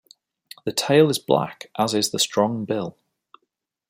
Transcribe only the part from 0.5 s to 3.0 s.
The tail is black, as is the strong bill.